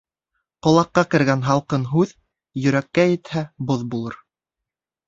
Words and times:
Колаҡҡа 0.67 1.03
кергән 1.11 1.45
һалҡын 1.49 1.85
һүҙ, 1.91 2.15
йөрәккә 2.63 3.09
етһә, 3.13 3.47
боҙ 3.71 3.87
булыр 3.95 4.23